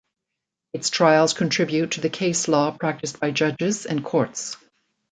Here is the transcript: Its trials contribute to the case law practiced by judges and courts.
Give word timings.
Its 0.73 0.89
trials 0.89 1.31
contribute 1.33 1.91
to 1.91 2.01
the 2.01 2.09
case 2.09 2.47
law 2.47 2.75
practiced 2.75 3.19
by 3.19 3.29
judges 3.29 3.85
and 3.85 4.03
courts. 4.03 4.57